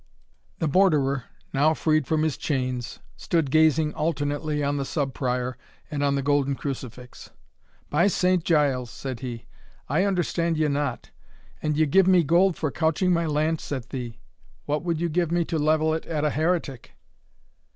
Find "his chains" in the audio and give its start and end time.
2.23-2.97